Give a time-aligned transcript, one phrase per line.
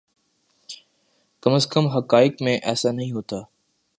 [1.41, 3.37] کم از کم حقائق میں ایسا نہیں ہوتا۔